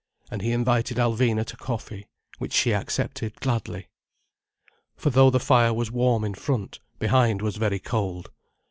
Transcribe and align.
And 0.31 0.41
he 0.41 0.51
invited 0.51 0.97
Alvina 0.97 1.45
to 1.45 1.55
coffee. 1.55 2.07
Which 2.39 2.53
she 2.53 2.73
accepted 2.73 3.39
gladly. 3.39 3.87
For 4.95 5.11
though 5.11 5.29
the 5.29 5.39
fire 5.39 5.75
was 5.75 5.91
warm 5.91 6.23
in 6.23 6.33
front, 6.33 6.79
behind 6.97 7.43
was 7.43 7.57
very 7.57 7.77
cold. 7.77 8.31